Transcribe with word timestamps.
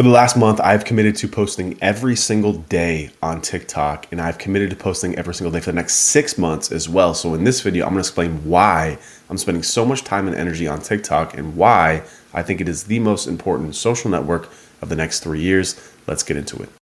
For 0.00 0.04
the 0.04 0.08
last 0.08 0.34
month, 0.34 0.62
I've 0.62 0.86
committed 0.86 1.14
to 1.16 1.28
posting 1.28 1.76
every 1.82 2.16
single 2.16 2.54
day 2.54 3.10
on 3.22 3.42
TikTok, 3.42 4.06
and 4.10 4.18
I've 4.18 4.38
committed 4.38 4.70
to 4.70 4.76
posting 4.76 5.14
every 5.16 5.34
single 5.34 5.52
day 5.52 5.60
for 5.60 5.72
the 5.72 5.76
next 5.76 5.92
six 5.96 6.38
months 6.38 6.72
as 6.72 6.88
well. 6.88 7.12
So, 7.12 7.34
in 7.34 7.44
this 7.44 7.60
video, 7.60 7.84
I'm 7.84 7.90
gonna 7.90 8.00
explain 8.00 8.42
why 8.48 8.96
I'm 9.28 9.36
spending 9.36 9.62
so 9.62 9.84
much 9.84 10.02
time 10.02 10.26
and 10.26 10.34
energy 10.34 10.66
on 10.66 10.80
TikTok 10.80 11.36
and 11.36 11.54
why 11.54 12.02
I 12.32 12.42
think 12.42 12.62
it 12.62 12.68
is 12.70 12.84
the 12.84 12.98
most 12.98 13.26
important 13.26 13.74
social 13.74 14.10
network 14.10 14.50
of 14.80 14.88
the 14.88 14.96
next 14.96 15.20
three 15.20 15.42
years. 15.42 15.78
Let's 16.06 16.22
get 16.22 16.38
into 16.38 16.56
it. 16.62 16.79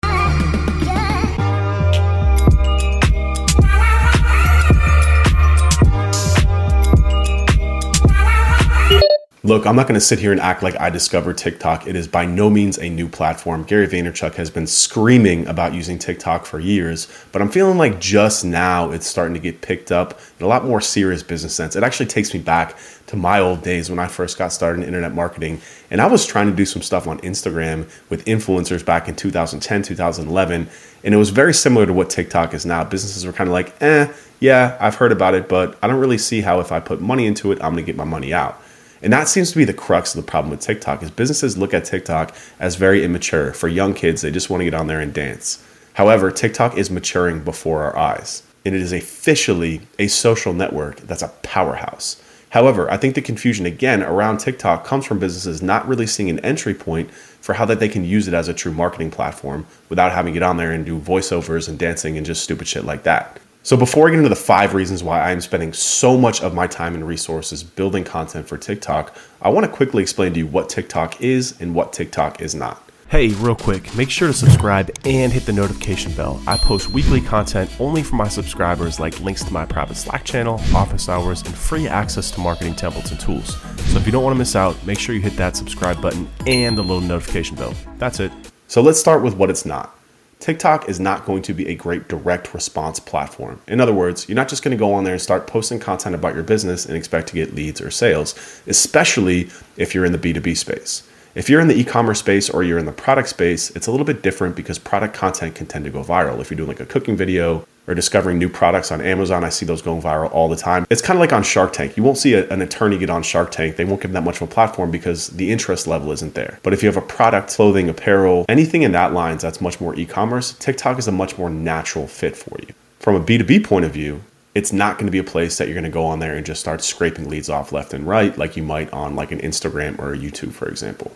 Look, 9.47 9.65
I'm 9.65 9.77
not 9.77 9.87
going 9.87 9.95
to 9.95 10.05
sit 10.05 10.19
here 10.19 10.33
and 10.33 10.41
act 10.41 10.65
like 10.65 10.75
I 10.81 10.91
discovered 10.91 11.39
TikTok. 11.39 11.87
It 11.87 11.95
is 11.95 12.09
by 12.09 12.27
no 12.27 12.51
means 12.51 12.79
a 12.79 12.89
new 12.89 13.09
platform. 13.09 13.63
Gary 13.63 13.87
Vaynerchuk 13.87 14.35
has 14.35 14.51
been 14.51 14.67
screaming 14.67 15.47
about 15.47 15.73
using 15.73 16.01
TikTok 16.01 16.45
for 16.45 16.59
years, 16.59 17.07
but 17.31 17.41
I'm 17.41 17.49
feeling 17.49 17.79
like 17.79 18.01
just 18.01 18.45
now 18.45 18.91
it's 18.91 19.07
starting 19.07 19.35
to 19.35 19.39
get 19.39 19.61
picked 19.61 19.93
up 19.93 20.19
in 20.41 20.45
a 20.47 20.49
lot 20.49 20.65
more 20.65 20.81
serious 20.81 21.23
business 21.23 21.55
sense. 21.55 21.77
It 21.77 21.85
actually 21.85 22.07
takes 22.07 22.35
me 22.35 22.41
back 22.41 22.77
to 23.07 23.15
my 23.15 23.39
old 23.39 23.63
days 23.63 23.89
when 23.89 24.01
I 24.01 24.09
first 24.09 24.37
got 24.37 24.49
started 24.49 24.81
in 24.81 24.89
internet 24.89 25.15
marketing, 25.15 25.61
and 25.93 26.01
I 26.01 26.07
was 26.07 26.27
trying 26.27 26.51
to 26.51 26.57
do 26.57 26.67
some 26.67 26.83
stuff 26.83 27.07
on 27.07 27.21
Instagram 27.21 27.89
with 28.11 28.25
influencers 28.25 28.85
back 28.85 29.09
in 29.09 29.15
2010, 29.15 29.83
2011, 29.85 30.69
and 31.05 31.15
it 31.15 31.19
was 31.19 31.31
very 31.31 31.55
similar 31.55 31.87
to 31.87 31.93
what 31.93 32.11
TikTok 32.11 32.53
is 32.53 32.67
now. 32.67 32.83
Businesses 32.83 33.25
were 33.25 33.33
kind 33.33 33.47
of 33.47 33.53
like, 33.53 33.81
eh, 33.81 34.13
yeah, 34.41 34.77
I've 34.81 34.97
heard 34.97 35.13
about 35.13 35.35
it, 35.35 35.49
but 35.49 35.79
I 35.85 35.87
don't 35.87 36.01
really 36.01 36.19
see 36.19 36.41
how 36.41 36.59
if 36.59 36.73
I 36.73 36.81
put 36.81 37.01
money 37.01 37.27
into 37.27 37.53
it, 37.53 37.63
I'm 37.63 37.75
going 37.75 37.85
to 37.85 37.87
get 37.87 37.97
my 37.97 38.03
money 38.03 38.35
out. 38.35 38.61
And 39.03 39.13
that 39.13 39.29
seems 39.29 39.51
to 39.53 39.59
be 39.59 39.65
the 39.65 39.75
crux 39.75 40.15
of 40.15 40.25
the 40.25 40.31
problem 40.31 40.51
with 40.51 40.61
TikTok 40.61 41.03
is 41.03 41.11
businesses 41.11 41.59
look 41.59 41.75
at 41.75 41.85
TikTok 41.85 42.35
as 42.59 42.77
very 42.77 43.05
immature. 43.05 43.53
For 43.53 43.69
young 43.69 43.95
kids, 43.95 44.23
they 44.23 44.31
just 44.31 44.51
want 44.51 44.61
to 44.61 44.65
get 44.65 44.75
on 44.75 44.87
there 44.87 45.01
and 45.01 45.13
dance. 45.13 45.63
However, 45.95 46.31
TikTok 46.31 46.77
is 46.77 46.91
maturing 46.91 47.41
before 47.41 47.83
our 47.83 47.97
eyes. 47.97 48.43
And 48.65 48.75
it 48.75 48.81
is 48.81 48.93
officially 48.93 49.83
a 49.99 50.09
social 50.09 50.53
network 50.53 50.97
that's 51.01 51.23
a 51.23 51.29
powerhouse. 51.43 52.21
However, 52.51 52.91
I 52.91 52.97
think 52.97 53.15
the 53.15 53.23
confusion 53.23 53.67
again 53.67 54.03
around 54.03 54.39
TikTok 54.39 54.85
comes 54.85 55.05
from 55.05 55.19
businesses 55.19 55.63
not 55.63 55.87
really 55.87 56.07
seeing 56.07 56.31
an 56.31 56.41
entry 56.41 56.75
point 56.75 57.11
for 57.13 57.53
how 57.55 57.65
that 57.67 57.81
they 57.81 57.89
can 57.89 58.05
use 58.05 58.29
it 58.29 58.35
as 58.35 58.49
a 58.49 58.55
true 58.55 58.73
marketing 58.73 59.11
platform 59.11 59.67
without 59.89 60.13
having 60.13 60.33
to 60.33 60.41
get 60.41 60.47
on 60.47 60.57
there 60.57 60.73
and 60.73 60.87
do 60.87 60.99
voiceovers 60.99 61.69
and 61.69 61.79
dancing 61.79 62.17
and 62.17 62.25
just 62.25 62.43
stupid 62.43 62.67
shit 62.67 62.85
like 62.85 63.03
that. 63.03 63.39
So, 63.67 63.77
before 63.77 64.07
I 64.07 64.11
get 64.13 64.19
into 64.19 64.29
the 64.29 64.37
five 64.37 64.75
reasons 64.75 65.03
why 65.03 65.21
I'm 65.21 65.41
spending 65.41 65.73
so 65.73 66.17
much 66.17 66.41
of 66.41 66.55
my 66.55 66.69
time 66.69 66.95
and 66.95 67.05
resources 67.05 67.65
building 67.65 68.05
content 68.05 68.47
for 68.47 68.57
TikTok, 68.57 69.17
I 69.43 69.49
want 69.49 69.67
to 69.67 69.73
quickly 69.73 70.05
explain 70.05 70.35
to 70.35 70.39
you 70.39 70.47
what 70.47 70.69
TikTok 70.69 71.21
is 71.21 71.61
and 71.61 71.75
what 71.75 71.93
TikTok 71.93 72.41
is 72.41 72.55
not. 72.55 72.81
Hey, 73.09 73.31
real 73.31 73.57
quick, 73.57 73.93
make 73.97 74.09
sure 74.09 74.29
to 74.29 74.33
subscribe 74.33 74.97
and 75.05 75.33
hit 75.33 75.47
the 75.47 75.53
notification 75.53 76.13
bell. 76.13 76.41
I 76.47 76.59
post 76.59 76.91
weekly 76.91 77.21
content 77.21 77.69
only 77.81 78.05
for 78.05 78.15
my 78.15 78.29
subscribers, 78.29 79.01
like 79.01 79.19
links 79.19 79.43
to 79.43 79.53
my 79.53 79.67
private 79.67 79.97
Slack 79.97 80.23
channel, 80.23 80.61
office 80.73 81.09
hours, 81.09 81.43
and 81.43 81.53
free 81.53 81.89
access 81.89 82.31
to 82.31 82.41
marketing 82.41 82.75
templates 82.75 83.11
and 83.11 83.19
tools. 83.19 83.57
So, 83.91 83.99
if 83.99 84.07
you 84.07 84.13
don't 84.13 84.23
want 84.23 84.37
to 84.37 84.39
miss 84.39 84.55
out, 84.55 84.77
make 84.87 85.01
sure 85.01 85.13
you 85.13 85.21
hit 85.21 85.37
that 85.39 85.57
subscribe 85.57 86.01
button 86.01 86.29
and 86.47 86.79
the 86.79 86.83
little 86.83 87.01
notification 87.01 87.57
bell. 87.57 87.75
That's 87.99 88.21
it. 88.21 88.31
So, 88.69 88.81
let's 88.81 89.01
start 89.01 89.25
with 89.25 89.35
what 89.35 89.51
it's 89.51 89.67
not. 89.67 89.96
TikTok 90.39 90.89
is 90.89 91.01
not 91.01 91.25
going 91.25 91.43
to 91.43 91.55
be 91.55 91.67
a 91.69 91.75
great 91.75 92.09
direct 92.09 92.53
response 92.53 93.01
platform. 93.01 93.61
In 93.67 93.81
other 93.81 93.95
words, 93.95 94.29
you're 94.29 94.37
not 94.37 94.49
just 94.49 94.63
going 94.63 94.77
to 94.77 94.79
go 94.79 94.93
on 94.93 95.05
there 95.05 95.15
and 95.15 95.23
start 95.23 95.47
posting 95.47 95.81
content 95.81 96.15
about 96.15 96.35
your 96.35 96.45
business 96.45 96.85
and 96.85 96.97
expect 96.97 97.29
to 97.29 97.35
get 97.35 97.55
leads 97.55 97.81
or 97.81 97.91
sales, 97.91 98.35
especially 98.67 99.51
if 99.77 99.95
you're 99.95 100.05
in 100.05 100.13
the 100.13 100.19
B2B 100.19 100.57
space. 100.57 101.03
If 101.37 101.51
you're 101.51 101.61
in 101.61 101.69
the 101.69 101.79
e 101.79 101.85
commerce 101.85 102.21
space 102.21 102.49
or 102.49 102.63
you're 102.63 102.79
in 102.79 102.87
the 102.87 102.93
product 102.93 103.29
space, 103.29 103.69
it's 103.77 103.87
a 103.87 103.91
little 103.91 104.07
bit 104.07 104.23
different 104.23 104.57
because 104.57 104.79
product 104.79 105.13
content 105.13 105.55
can 105.55 105.67
tend 105.67 105.85
to 105.85 105.91
go 105.91 106.03
viral. 106.03 106.41
If 106.41 106.51
you're 106.51 106.57
doing 106.57 106.71
like 106.71 106.81
a 106.81 106.87
cooking 106.87 107.15
video 107.15 107.67
or 107.87 107.95
discovering 107.95 108.39
new 108.39 108.49
products 108.49 108.91
on 108.91 109.03
Amazon. 109.03 109.45
I 109.45 109.51
see 109.51 109.67
those 109.67 109.83
going 109.83 110.01
viral 110.01 110.33
all 110.33 110.49
the 110.49 110.57
time. 110.57 110.87
It's 110.89 111.03
kind 111.03 111.19
of 111.19 111.21
like 111.21 111.35
on 111.35 111.43
Shark 111.43 111.75
Tank. 111.75 111.95
You 111.99 112.03
won't 112.03 112.17
see 112.17 112.33
a, 112.33 112.49
an 112.49 112.63
attorney 112.63 112.97
get 112.97 113.11
on 113.11 113.23
Shark 113.23 113.51
Tank. 113.51 113.77
They 113.77 113.85
won't 113.85 114.01
give 114.01 114.13
them 114.13 114.25
that 114.25 114.27
much 114.27 114.41
of 114.41 114.51
a 114.51 114.53
platform 114.53 114.91
because 114.91 115.29
the 115.29 115.53
interest 115.53 115.87
level 115.87 116.11
isn't 116.11 116.33
there. 116.33 116.59
But 116.63 116.73
if 116.73 116.83
you 116.83 116.89
have 116.89 116.97
a 116.97 117.07
product, 117.07 117.51
clothing, 117.51 117.91
apparel, 117.91 118.47
anything 118.49 118.81
in 118.81 118.93
that 118.93 119.13
lines 119.13 119.43
that's 119.43 119.61
much 119.61 119.79
more 119.79 119.95
e-commerce, 119.95 120.55
TikTok 120.55 120.99
is 120.99 121.07
a 121.07 121.13
much 121.13 121.37
more 121.37 121.51
natural 121.51 122.07
fit 122.07 122.35
for 122.35 122.59
you. 122.67 122.73
From 122.99 123.15
a 123.15 123.21
B2B 123.21 123.63
point 123.63 123.85
of 123.85 123.93
view, 123.93 124.23
it's 124.55 124.73
not 124.73 124.97
going 124.97 125.07
to 125.07 125.13
be 125.13 125.19
a 125.19 125.23
place 125.23 125.59
that 125.59 125.69
you're 125.69 125.75
going 125.75 125.85
to 125.85 125.91
go 125.91 126.07
on 126.07 126.19
there 126.19 126.35
and 126.35 126.47
just 126.47 126.61
start 126.61 126.83
scraping 126.83 127.29
leads 127.29 127.51
off 127.51 127.73
left 127.73 127.93
and 127.93 128.07
right 128.07 128.37
like 128.39 128.57
you 128.57 128.63
might 128.63 128.91
on 128.91 129.15
like 129.15 129.31
an 129.31 129.41
Instagram 129.41 129.99
or 129.99 130.15
a 130.15 130.19
YouTube, 130.19 130.53
for 130.53 130.67
example. 130.67 131.13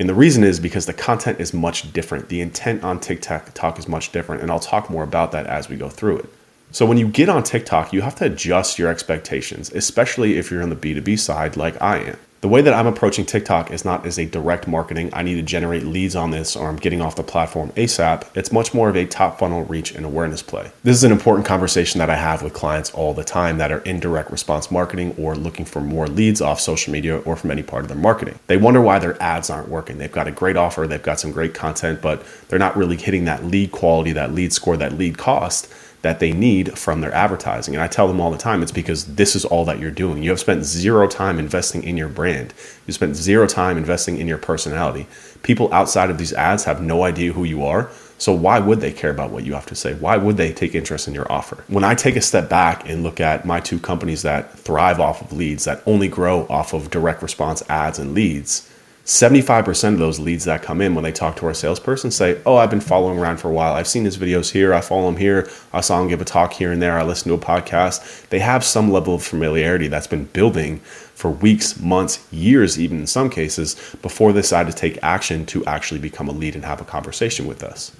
And 0.00 0.08
the 0.08 0.14
reason 0.14 0.42
is 0.44 0.58
because 0.58 0.86
the 0.86 0.94
content 0.94 1.40
is 1.40 1.52
much 1.52 1.92
different. 1.92 2.30
The 2.30 2.40
intent 2.40 2.82
on 2.82 3.00
TikTok 3.00 3.52
talk 3.52 3.78
is 3.78 3.86
much 3.86 4.12
different. 4.12 4.40
And 4.40 4.50
I'll 4.50 4.58
talk 4.58 4.88
more 4.88 5.04
about 5.04 5.30
that 5.32 5.46
as 5.46 5.68
we 5.68 5.76
go 5.76 5.90
through 5.90 6.20
it. 6.20 6.34
So 6.72 6.86
when 6.86 6.96
you 6.96 7.06
get 7.06 7.28
on 7.28 7.42
TikTok, 7.42 7.92
you 7.92 8.00
have 8.00 8.14
to 8.16 8.24
adjust 8.24 8.78
your 8.78 8.88
expectations, 8.88 9.70
especially 9.72 10.38
if 10.38 10.50
you're 10.50 10.62
on 10.62 10.70
the 10.70 10.74
B2B 10.74 11.18
side 11.18 11.54
like 11.54 11.80
I 11.82 11.98
am. 11.98 12.16
The 12.40 12.48
way 12.48 12.62
that 12.62 12.72
I'm 12.72 12.86
approaching 12.86 13.26
TikTok 13.26 13.70
is 13.70 13.84
not 13.84 14.06
as 14.06 14.18
a 14.18 14.24
direct 14.24 14.66
marketing, 14.66 15.10
I 15.12 15.22
need 15.22 15.34
to 15.34 15.42
generate 15.42 15.84
leads 15.84 16.16
on 16.16 16.30
this 16.30 16.56
or 16.56 16.70
I'm 16.70 16.76
getting 16.76 17.02
off 17.02 17.14
the 17.14 17.22
platform 17.22 17.68
ASAP. 17.72 18.24
It's 18.34 18.50
much 18.50 18.72
more 18.72 18.88
of 18.88 18.96
a 18.96 19.04
top 19.04 19.38
funnel 19.38 19.64
reach 19.64 19.94
and 19.94 20.06
awareness 20.06 20.40
play. 20.40 20.72
This 20.82 20.96
is 20.96 21.04
an 21.04 21.12
important 21.12 21.46
conversation 21.46 21.98
that 21.98 22.08
I 22.08 22.16
have 22.16 22.42
with 22.42 22.54
clients 22.54 22.92
all 22.92 23.12
the 23.12 23.24
time 23.24 23.58
that 23.58 23.70
are 23.70 23.80
in 23.80 24.00
direct 24.00 24.30
response 24.30 24.70
marketing 24.70 25.14
or 25.18 25.36
looking 25.36 25.66
for 25.66 25.82
more 25.82 26.06
leads 26.06 26.40
off 26.40 26.60
social 26.60 26.94
media 26.94 27.18
or 27.18 27.36
from 27.36 27.50
any 27.50 27.62
part 27.62 27.82
of 27.82 27.88
their 27.88 27.98
marketing. 27.98 28.38
They 28.46 28.56
wonder 28.56 28.80
why 28.80 29.00
their 29.00 29.22
ads 29.22 29.50
aren't 29.50 29.68
working. 29.68 29.98
They've 29.98 30.10
got 30.10 30.26
a 30.26 30.32
great 30.32 30.56
offer, 30.56 30.86
they've 30.86 31.02
got 31.02 31.20
some 31.20 31.32
great 31.32 31.52
content, 31.52 32.00
but 32.00 32.24
they're 32.48 32.58
not 32.58 32.74
really 32.74 32.96
hitting 32.96 33.26
that 33.26 33.44
lead 33.44 33.70
quality, 33.70 34.12
that 34.12 34.32
lead 34.32 34.54
score, 34.54 34.78
that 34.78 34.96
lead 34.96 35.18
cost 35.18 35.70
that 36.02 36.18
they 36.20 36.32
need 36.32 36.78
from 36.78 37.00
their 37.00 37.12
advertising. 37.12 37.74
And 37.74 37.82
I 37.82 37.86
tell 37.86 38.08
them 38.08 38.20
all 38.20 38.30
the 38.30 38.38
time 38.38 38.62
it's 38.62 38.72
because 38.72 39.16
this 39.16 39.36
is 39.36 39.44
all 39.44 39.64
that 39.66 39.78
you're 39.78 39.90
doing. 39.90 40.22
You 40.22 40.30
have 40.30 40.40
spent 40.40 40.64
zero 40.64 41.06
time 41.06 41.38
investing 41.38 41.82
in 41.82 41.96
your 41.96 42.08
brand, 42.08 42.54
you 42.86 42.92
spent 42.92 43.16
zero 43.16 43.46
time 43.46 43.76
investing 43.76 44.18
in 44.18 44.26
your 44.26 44.38
personality. 44.38 45.06
People 45.42 45.72
outside 45.72 46.10
of 46.10 46.18
these 46.18 46.32
ads 46.32 46.64
have 46.64 46.82
no 46.82 47.02
idea 47.02 47.32
who 47.32 47.44
you 47.44 47.64
are. 47.64 47.90
So 48.18 48.34
why 48.34 48.58
would 48.58 48.80
they 48.80 48.92
care 48.92 49.10
about 49.10 49.30
what 49.30 49.44
you 49.44 49.54
have 49.54 49.64
to 49.66 49.74
say? 49.74 49.94
Why 49.94 50.18
would 50.18 50.36
they 50.36 50.52
take 50.52 50.74
interest 50.74 51.08
in 51.08 51.14
your 51.14 51.30
offer? 51.32 51.64
When 51.68 51.84
I 51.84 51.94
take 51.94 52.16
a 52.16 52.20
step 52.20 52.50
back 52.50 52.86
and 52.86 53.02
look 53.02 53.18
at 53.18 53.46
my 53.46 53.60
two 53.60 53.78
companies 53.78 54.20
that 54.22 54.58
thrive 54.58 55.00
off 55.00 55.22
of 55.22 55.32
leads, 55.32 55.64
that 55.64 55.82
only 55.86 56.06
grow 56.06 56.46
off 56.48 56.74
of 56.74 56.90
direct 56.90 57.22
response 57.22 57.62
ads 57.70 57.98
and 57.98 58.12
leads, 58.12 58.69
75% 59.04 59.94
of 59.94 59.98
those 59.98 60.20
leads 60.20 60.44
that 60.44 60.62
come 60.62 60.80
in 60.80 60.94
when 60.94 61.04
they 61.04 61.12
talk 61.12 61.36
to 61.36 61.46
our 61.46 61.54
salesperson 61.54 62.10
say, 62.10 62.40
Oh, 62.44 62.56
I've 62.56 62.70
been 62.70 62.80
following 62.80 63.18
around 63.18 63.38
for 63.38 63.48
a 63.48 63.52
while. 63.52 63.74
I've 63.74 63.88
seen 63.88 64.04
his 64.04 64.18
videos 64.18 64.52
here. 64.52 64.74
I 64.74 64.80
follow 64.80 65.08
him 65.08 65.16
here. 65.16 65.48
I 65.72 65.80
saw 65.80 66.00
him 66.00 66.08
give 66.08 66.20
a 66.20 66.24
talk 66.24 66.52
here 66.52 66.70
and 66.70 66.80
there. 66.80 66.98
I 66.98 67.02
listen 67.02 67.28
to 67.28 67.34
a 67.34 67.38
podcast. 67.38 68.28
They 68.28 68.40
have 68.40 68.62
some 68.62 68.90
level 68.90 69.14
of 69.14 69.22
familiarity 69.22 69.88
that's 69.88 70.06
been 70.06 70.26
building 70.26 70.78
for 71.14 71.30
weeks, 71.30 71.78
months, 71.80 72.26
years, 72.32 72.78
even 72.78 73.00
in 73.00 73.06
some 73.06 73.30
cases, 73.30 73.74
before 74.00 74.32
they 74.32 74.40
decide 74.40 74.66
to 74.66 74.72
take 74.72 74.98
action 75.02 75.44
to 75.46 75.64
actually 75.64 76.00
become 76.00 76.28
a 76.28 76.32
lead 76.32 76.54
and 76.54 76.64
have 76.64 76.80
a 76.80 76.84
conversation 76.84 77.46
with 77.46 77.62
us. 77.62 77.92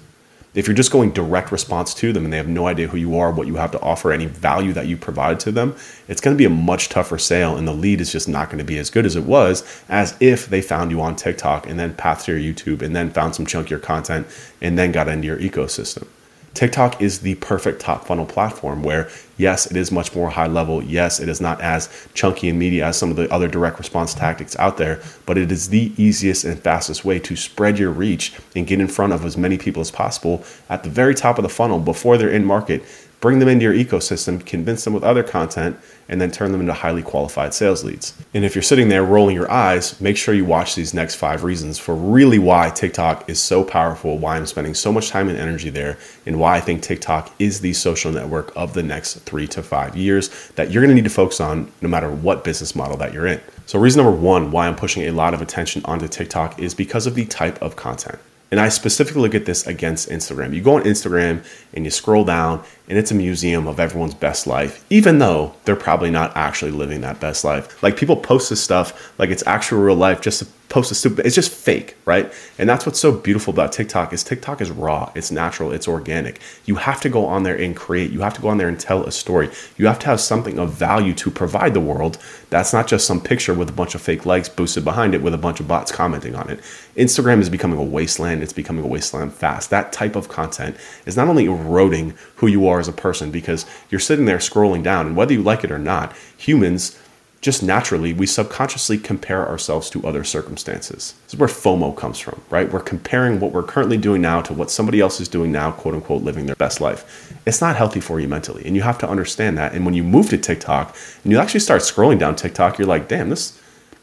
If 0.53 0.67
you're 0.67 0.75
just 0.75 0.91
going 0.91 1.11
direct 1.11 1.49
response 1.51 1.93
to 1.93 2.11
them 2.11 2.25
and 2.25 2.33
they 2.33 2.37
have 2.37 2.47
no 2.47 2.67
idea 2.67 2.87
who 2.87 2.97
you 2.97 3.17
are, 3.17 3.31
what 3.31 3.47
you 3.47 3.55
have 3.55 3.71
to 3.71 3.79
offer, 3.79 4.11
any 4.11 4.25
value 4.25 4.73
that 4.73 4.85
you 4.85 4.97
provide 4.97 5.39
to 5.41 5.51
them, 5.51 5.75
it's 6.09 6.19
going 6.19 6.35
to 6.35 6.37
be 6.37 6.43
a 6.43 6.49
much 6.49 6.89
tougher 6.89 7.17
sale. 7.17 7.55
And 7.55 7.65
the 7.65 7.73
lead 7.73 8.01
is 8.01 8.11
just 8.11 8.27
not 8.27 8.49
going 8.49 8.57
to 8.57 8.65
be 8.65 8.77
as 8.77 8.89
good 8.89 9.05
as 9.05 9.15
it 9.15 9.23
was 9.23 9.63
as 9.87 10.17
if 10.19 10.47
they 10.47 10.61
found 10.61 10.91
you 10.91 10.99
on 10.99 11.15
TikTok 11.15 11.67
and 11.67 11.79
then 11.79 11.93
pathed 11.93 12.25
to 12.25 12.37
your 12.37 12.53
YouTube 12.53 12.81
and 12.81 12.93
then 12.93 13.11
found 13.11 13.33
some 13.33 13.45
chunkier 13.45 13.81
content 13.81 14.27
and 14.61 14.77
then 14.77 14.91
got 14.91 15.07
into 15.07 15.25
your 15.25 15.37
ecosystem. 15.37 16.07
TikTok 16.53 17.01
is 17.01 17.21
the 17.21 17.35
perfect 17.35 17.79
top 17.79 18.05
funnel 18.05 18.25
platform 18.25 18.83
where, 18.83 19.09
yes, 19.37 19.71
it 19.71 19.77
is 19.77 19.91
much 19.91 20.13
more 20.13 20.29
high 20.29 20.47
level. 20.47 20.83
Yes, 20.83 21.19
it 21.19 21.29
is 21.29 21.39
not 21.39 21.61
as 21.61 21.89
chunky 22.13 22.49
and 22.49 22.59
media 22.59 22.87
as 22.87 22.97
some 22.97 23.09
of 23.09 23.15
the 23.15 23.31
other 23.33 23.47
direct 23.47 23.79
response 23.79 24.13
tactics 24.13 24.57
out 24.59 24.77
there, 24.77 25.01
but 25.25 25.37
it 25.37 25.51
is 25.51 25.69
the 25.69 25.93
easiest 25.97 26.43
and 26.43 26.61
fastest 26.61 27.05
way 27.05 27.19
to 27.19 27.35
spread 27.35 27.79
your 27.79 27.91
reach 27.91 28.33
and 28.55 28.67
get 28.67 28.81
in 28.81 28.87
front 28.87 29.13
of 29.13 29.25
as 29.25 29.37
many 29.37 29.57
people 29.57 29.81
as 29.81 29.91
possible 29.91 30.43
at 30.69 30.83
the 30.83 30.89
very 30.89 31.15
top 31.15 31.37
of 31.37 31.43
the 31.43 31.49
funnel 31.49 31.79
before 31.79 32.17
they're 32.17 32.29
in 32.29 32.43
market 32.43 32.83
bring 33.21 33.37
them 33.37 33.47
into 33.47 33.63
your 33.63 33.73
ecosystem, 33.73 34.43
convince 34.43 34.83
them 34.83 34.93
with 34.93 35.03
other 35.03 35.21
content, 35.21 35.77
and 36.09 36.19
then 36.19 36.31
turn 36.31 36.51
them 36.51 36.59
into 36.59 36.73
highly 36.73 37.03
qualified 37.03 37.53
sales 37.53 37.83
leads. 37.83 38.13
And 38.33 38.43
if 38.43 38.55
you're 38.55 38.63
sitting 38.63 38.89
there 38.89 39.03
rolling 39.03 39.35
your 39.35 39.49
eyes, 39.49 40.01
make 40.01 40.17
sure 40.17 40.33
you 40.33 40.43
watch 40.43 40.75
these 40.75 40.93
next 40.93 41.15
five 41.15 41.43
reasons 41.43 41.77
for 41.77 41.95
really 41.95 42.39
why 42.39 42.71
TikTok 42.71 43.29
is 43.29 43.39
so 43.39 43.63
powerful, 43.63 44.17
why 44.17 44.35
I'm 44.35 44.47
spending 44.47 44.73
so 44.73 44.91
much 44.91 45.09
time 45.09 45.29
and 45.29 45.37
energy 45.37 45.69
there, 45.69 45.97
and 46.25 46.39
why 46.39 46.57
I 46.57 46.59
think 46.59 46.81
TikTok 46.81 47.31
is 47.37 47.61
the 47.61 47.73
social 47.73 48.11
network 48.11 48.51
of 48.55 48.73
the 48.73 48.83
next 48.83 49.19
three 49.19 49.47
to 49.49 49.61
five 49.61 49.95
years 49.95 50.49
that 50.55 50.71
you're 50.71 50.81
gonna 50.83 50.95
need 50.95 51.03
to 51.03 51.09
focus 51.11 51.39
on 51.39 51.71
no 51.81 51.87
matter 51.87 52.11
what 52.11 52.43
business 52.43 52.75
model 52.75 52.97
that 52.97 53.13
you're 53.13 53.27
in. 53.27 53.39
So, 53.67 53.79
reason 53.79 54.03
number 54.03 54.19
one 54.19 54.51
why 54.51 54.67
I'm 54.67 54.75
pushing 54.75 55.03
a 55.03 55.11
lot 55.11 55.35
of 55.35 55.41
attention 55.41 55.83
onto 55.85 56.07
TikTok 56.07 56.59
is 56.59 56.73
because 56.73 57.05
of 57.05 57.13
the 57.15 57.25
type 57.25 57.61
of 57.61 57.75
content. 57.75 58.19
And 58.51 58.59
I 58.59 58.67
specifically 58.67 59.21
look 59.21 59.33
at 59.33 59.45
this 59.45 59.65
against 59.65 60.09
Instagram. 60.09 60.53
You 60.53 60.61
go 60.61 60.75
on 60.75 60.83
Instagram 60.83 61.43
and 61.73 61.85
you 61.85 61.91
scroll 61.91 62.25
down 62.25 62.61
and 62.91 62.99
it's 62.99 63.09
a 63.09 63.15
museum 63.15 63.67
of 63.67 63.79
everyone's 63.79 64.13
best 64.13 64.45
life, 64.45 64.83
even 64.89 65.19
though 65.19 65.53
they're 65.63 65.77
probably 65.77 66.11
not 66.11 66.35
actually 66.35 66.71
living 66.71 66.99
that 66.99 67.21
best 67.21 67.45
life. 67.45 67.81
Like 67.81 67.95
people 67.95 68.17
post 68.17 68.49
this 68.49 68.61
stuff 68.61 69.17
like 69.17 69.29
it's 69.29 69.47
actual 69.47 69.79
real 69.79 69.95
life 69.95 70.19
just 70.19 70.39
to 70.39 70.47
post 70.71 70.89
a 70.89 70.95
stupid 70.95 71.25
it's 71.25 71.35
just 71.35 71.51
fake 71.51 71.97
right? 72.05 72.31
And 72.57 72.67
that's 72.67 72.85
what's 72.85 72.99
so 72.99 73.11
beautiful 73.11 73.53
about 73.53 73.73
tiktok 73.73 74.13
is 74.13 74.23
tiktok 74.23 74.61
is 74.61 74.71
raw 74.71 75.11
it's 75.15 75.29
natural 75.29 75.71
it's 75.71 75.87
organic. 75.87 76.39
You 76.65 76.75
have 76.75 77.01
to 77.01 77.09
go 77.09 77.25
on 77.25 77.43
there 77.43 77.55
and 77.55 77.75
create 77.75 78.11
you 78.11 78.21
have 78.21 78.33
to 78.35 78.41
go 78.41 78.47
on 78.47 78.57
there 78.57 78.69
and 78.69 78.79
tell 78.79 79.03
a 79.03 79.11
story. 79.11 79.49
You 79.77 79.87
have 79.87 79.99
to 79.99 80.07
have 80.07 80.21
something 80.21 80.57
of 80.57 80.71
value 80.71 81.13
to 81.15 81.29
provide 81.29 81.73
the 81.73 81.81
world. 81.81 82.17
That's 82.49 82.73
not 82.73 82.87
just 82.87 83.05
some 83.05 83.21
picture 83.21 83.53
with 83.53 83.69
a 83.69 83.73
bunch 83.73 83.95
of 83.95 84.01
fake 84.01 84.25
likes 84.25 84.47
boosted 84.49 84.85
behind 84.85 85.13
it 85.13 85.21
with 85.21 85.33
a 85.33 85.37
bunch 85.37 85.59
of 85.59 85.67
bots 85.67 85.91
commenting 85.91 86.35
on 86.35 86.49
it. 86.49 86.59
Instagram 86.95 87.41
is 87.41 87.49
becoming 87.49 87.77
a 87.77 87.83
wasteland 87.83 88.41
it's 88.41 88.53
becoming 88.53 88.83
a 88.83 88.87
wasteland 88.87 89.33
fast. 89.33 89.69
That 89.69 89.91
type 89.91 90.15
of 90.15 90.29
content 90.29 90.77
is 91.05 91.17
not 91.17 91.27
only 91.27 91.45
eroding 91.45 92.13
who 92.37 92.47
you 92.47 92.67
are 92.67 92.79
as 92.81 92.89
a 92.89 92.93
person 92.93 93.31
because 93.31 93.65
you're 93.89 93.99
sitting 93.99 94.25
there 94.25 94.39
scrolling 94.39 94.83
down 94.83 95.07
and 95.07 95.15
whether 95.15 95.31
you 95.31 95.41
like 95.41 95.63
it 95.63 95.71
or 95.71 95.79
not 95.79 96.13
humans 96.35 96.99
just 97.41 97.63
naturally, 97.63 98.13
we 98.13 98.27
subconsciously 98.27 98.99
compare 98.99 99.47
ourselves 99.47 99.89
to 99.89 100.05
other 100.05 100.23
circumstances. 100.23 101.15
This 101.23 101.33
is 101.33 101.39
where 101.39 101.49
FOMO 101.49 101.97
comes 101.97 102.19
from, 102.19 102.39
right? 102.51 102.71
We're 102.71 102.81
comparing 102.81 103.39
what 103.39 103.51
we're 103.51 103.63
currently 103.63 103.97
doing 103.97 104.21
now 104.21 104.41
to 104.43 104.53
what 104.53 104.69
somebody 104.69 104.99
else 104.99 105.19
is 105.19 105.27
doing 105.27 105.51
now, 105.51 105.71
quote 105.71 105.95
unquote, 105.95 106.21
living 106.21 106.45
their 106.45 106.55
best 106.55 106.79
life. 106.79 107.33
It's 107.47 107.59
not 107.59 107.75
healthy 107.75 107.99
for 107.99 108.19
you 108.19 108.27
mentally. 108.27 108.63
And 108.65 108.75
you 108.75 108.83
have 108.83 108.99
to 108.99 109.09
understand 109.09 109.57
that. 109.57 109.73
And 109.73 109.85
when 109.85 109.95
you 109.95 110.03
move 110.03 110.29
to 110.29 110.37
TikTok 110.37 110.95
and 111.23 111.31
you 111.31 111.39
actually 111.39 111.61
start 111.61 111.81
scrolling 111.81 112.19
down 112.19 112.35
TikTok, 112.35 112.77
you're 112.77 112.87
like, 112.87 113.07
damn, 113.07 113.29
this 113.29 113.59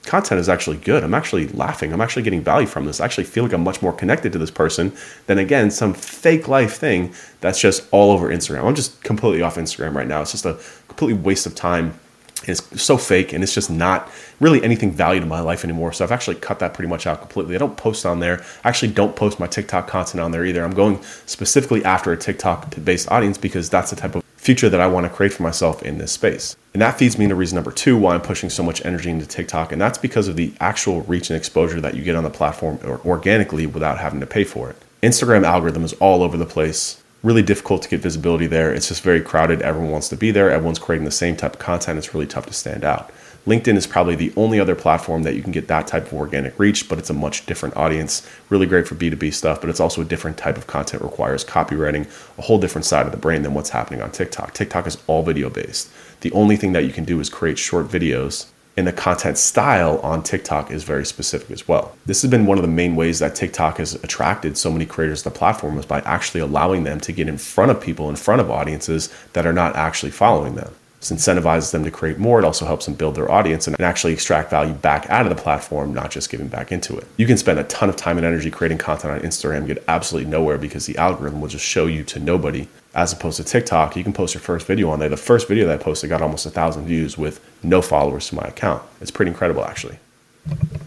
content 0.09 0.41
is 0.41 0.49
actually 0.49 0.79
good. 0.79 1.05
I'm 1.05 1.15
actually 1.15 1.49
laughing. 1.49 1.93
I'm 1.93 2.01
actually 2.01 2.23
getting 2.23 2.43
value 2.43 2.67
from 2.67 2.87
this. 2.87 3.01
I 3.01 3.05
actually 3.05 3.25
feel 3.25 3.45
like 3.45 3.53
I'm 3.53 3.63
much 3.63 3.83
more 3.83 3.93
connected 3.93 4.33
to 4.33 4.39
this 4.39 4.51
person 4.51 4.93
than, 5.27 5.39
again, 5.39 5.71
some 5.71 5.95
fake 5.95 6.49
life 6.49 6.77
thing 6.77 7.15
that's 7.41 7.61
just 7.61 7.87
all 7.93 8.11
over 8.11 8.29
Instagram. 8.29 8.65
I'm 8.65 8.75
just 8.75 9.03
completely 9.05 9.43
off 9.43 9.57
Instagram 9.57 9.95
right 9.95 10.09
now. 10.09 10.23
It's 10.23 10.33
just 10.33 10.47
a 10.47 10.59
completely 10.89 11.23
waste 11.23 11.47
of 11.47 11.55
time 11.55 11.99
it's 12.47 12.81
so 12.81 12.97
fake 12.97 13.33
and 13.33 13.43
it's 13.43 13.55
just 13.55 13.71
not 13.71 14.11
really 14.39 14.63
anything 14.63 14.93
value 14.93 15.21
to 15.21 15.27
my 15.27 15.41
life 15.41 15.65
anymore. 15.65 15.93
So 15.93 16.05
I've 16.05 16.13
actually 16.13 16.37
cut 16.37 16.61
that 16.61 16.73
pretty 16.73 16.89
much 16.89 17.07
out 17.07 17.21
completely. 17.21 17.57
I 17.57 17.59
don't 17.59 17.77
post 17.77 18.07
on 18.07 18.21
there. 18.21 18.45
I 18.63 18.69
actually 18.69 18.93
don't 18.93 19.17
post 19.17 19.41
my 19.41 19.47
TikTok 19.47 19.89
content 19.89 20.21
on 20.21 20.31
there 20.31 20.45
either. 20.45 20.63
I'm 20.63 20.75
going 20.75 21.03
specifically 21.27 21.85
after 21.85 22.13
a 22.13 22.17
TikTok 22.17 22.75
based 22.85 23.11
audience 23.11 23.39
because 23.39 23.69
that's 23.69 23.91
the 23.91 23.97
type 23.97 24.15
of 24.15 24.23
future 24.49 24.71
that 24.71 24.81
I 24.81 24.87
want 24.87 25.05
to 25.05 25.11
create 25.11 25.35
for 25.35 25.43
myself 25.43 25.83
in 25.83 25.99
this 25.99 26.11
space. 26.11 26.57
And 26.73 26.81
that 26.81 26.99
feeds 26.99 27.19
me 27.19 27.25
into 27.25 27.37
reason 27.37 27.57
number 27.57 27.71
two 27.71 27.99
why 27.99 28.15
I'm 28.15 28.23
pushing 28.23 28.49
so 28.49 28.63
much 28.63 28.83
energy 28.83 29.11
into 29.11 29.27
TikTok. 29.27 29.73
And 29.73 29.79
that's 29.79 29.99
because 29.99 30.27
of 30.27 30.37
the 30.37 30.55
actual 30.59 31.03
reach 31.03 31.29
and 31.29 31.37
exposure 31.37 31.83
that 31.83 31.95
you 31.95 32.03
get 32.03 32.17
on 32.17 32.25
the 32.25 32.31
platform 32.31 32.79
organically 33.05 33.67
without 33.67 33.99
having 33.99 34.21
to 34.21 34.27
pay 34.27 34.45
for 34.45 34.71
it. 34.71 34.77
Instagram 35.03 35.45
algorithm 35.45 35.85
is 35.85 35.93
all 35.95 36.23
over 36.23 36.39
the 36.39 36.47
place 36.47 37.03
really 37.23 37.43
difficult 37.43 37.83
to 37.83 37.91
get 37.91 38.01
visibility 38.01 38.47
there. 38.47 38.73
It's 38.73 38.89
just 38.89 39.03
very 39.03 39.21
crowded. 39.21 39.61
Everyone 39.61 39.91
wants 39.91 40.09
to 40.09 40.17
be 40.17 40.31
there. 40.31 40.51
Everyone's 40.51 40.79
creating 40.79 41.05
the 41.05 41.11
same 41.11 41.37
type 41.37 41.53
of 41.53 41.59
content. 41.59 41.99
It's 41.99 42.15
really 42.15 42.27
tough 42.27 42.47
to 42.47 42.55
stand 42.55 42.85
out. 42.85 43.11
LinkedIn 43.49 43.77
is 43.77 43.87
probably 43.87 44.15
the 44.15 44.31
only 44.37 44.61
other 44.61 44.75
platform 44.75 45.23
that 45.23 45.35
you 45.35 45.43
can 45.43 45.53
get 45.53 45.69
that 45.69 45.87
type 45.87 46.05
of 46.05 46.13
organic 46.13 46.59
reach, 46.59 46.87
but 46.87 46.99
it's 46.99 47.09
a 47.09 47.15
much 47.15 47.47
different 47.47 47.75
audience. 47.79 48.29
Really 48.51 48.67
great 48.67 48.87
for 48.87 48.95
B2B 48.95 49.33
stuff, 49.33 49.63
but 49.63 49.71
it's 49.71 49.81
also 49.81 50.03
a 50.03 50.05
different 50.05 50.37
type 50.37 50.59
of 50.59 50.67
content, 50.67 51.03
requires 51.03 51.47
copywriting, 51.47 52.07
a 52.37 52.43
whole 52.43 52.59
different 52.59 52.85
side 52.85 53.07
of 53.07 53.13
the 53.13 53.17
brain 53.17 53.43
than 53.43 53.55
what's 53.55 53.71
happening 53.71 54.03
on 54.03 54.13
TikTok. 54.13 54.53
TikTok 54.53 54.87
is 54.87 54.99
all 55.07 55.23
video 55.23 55.49
based. 55.49 55.91
The 56.21 56.31
only 56.33 56.57
thing 56.57 56.75
that 56.75 56.85
you 56.85 56.93
can 56.93 57.07
do 57.07 57.21
is 57.21 57.31
create 57.31 57.59
short 57.59 57.89
videos 57.89 58.49
and 58.77 58.87
the 58.87 58.93
content 58.93 59.39
style 59.39 59.99
on 60.01 60.23
TikTok 60.23 60.71
is 60.71 60.85
very 60.85 61.07
specific 61.07 61.51
as 61.51 61.67
well. 61.67 61.97
This 62.05 62.21
has 62.21 62.31
been 62.31 62.45
one 62.45 62.59
of 62.59 62.63
the 62.63 62.69
main 62.69 62.97
ways 62.97 63.19
that 63.19 63.35
TikTok 63.35 63.79
has 63.79 63.95
attracted 63.95 64.59
so 64.59 64.71
many 64.71 64.85
creators 64.85 65.23
to 65.23 65.31
the 65.31 65.37
platform 65.37 65.79
is 65.79 65.87
by 65.87 66.01
actually 66.03 66.43
allowing 66.43 66.85
them 66.85 67.01
to 67.01 67.13
get 67.13 67.29
in 67.29 67.39
front 67.39 67.71
of 67.71 67.81
people, 67.81 68.11
in 68.11 68.17
front 68.17 68.43
of 68.43 68.51
audiences 68.51 69.13
that 69.33 69.47
are 69.47 69.55
not 69.55 69.75
actually 69.75 70.13
following 70.13 70.55
them. 70.55 70.75
This 71.01 71.13
incentivizes 71.13 71.71
them 71.71 71.85
to 71.85 71.91
create 71.91 72.19
more. 72.19 72.41
It 72.41 72.45
also 72.45 72.67
helps 72.67 72.87
them 72.87 72.95
build 72.95 73.15
their 73.15 73.31
audience 73.31 73.67
and 73.69 73.81
actually 73.81 74.13
extract 74.13 74.51
value 74.51 74.73
back 74.73 75.09
out 75.09 75.27
of 75.27 75.35
the 75.35 75.41
platform, 75.41 75.95
not 75.95 76.11
just 76.11 76.29
giving 76.29 76.49
back 76.49 76.73
into 76.73 76.97
it. 76.97 77.07
You 77.17 77.27
can 77.27 77.37
spend 77.37 77.59
a 77.59 77.65
ton 77.65 77.89
of 77.89 77.97
time 77.97 78.17
and 78.17 78.27
energy 78.27 78.51
creating 78.51 78.79
content 78.79 79.13
on 79.13 79.21
Instagram, 79.21 79.67
get 79.67 79.85
absolutely 79.87 80.31
nowhere 80.31 80.59
because 80.59 80.87
the 80.87 80.99
algorithm 80.99 81.41
will 81.41 81.49
just 81.49 81.65
show 81.65 81.87
you 81.87 82.03
to 82.05 82.19
nobody 82.19 82.67
as 82.95 83.13
opposed 83.13 83.37
to 83.37 83.45
TikTok, 83.45 83.97
you 83.97 84.03
can 84.03 84.13
post 84.13 84.35
your 84.35 84.41
first 84.41 84.67
video 84.67 84.91
on 84.91 84.99
there. 84.99 85.09
The 85.09 85.17
first 85.17 85.47
video 85.47 85.67
that 85.67 85.81
I 85.81 85.83
posted 85.83 86.11
got 86.11 86.23
almost 86.23 86.47
a 86.47 86.51
thousand 86.51 86.87
views 86.87 87.17
with 87.17 87.41
no 87.63 87.81
followers 87.83 88.29
to 88.29 88.35
my 88.35 88.43
account. 88.43 88.83
It's 89.01 89.11
pretty 89.11 89.31
incredible, 89.31 89.65
actually. 89.65 89.99